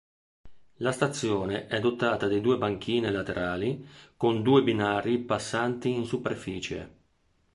[0.77, 6.93] La stazione è dotata di due banchine laterali con due binari passanti in superficie.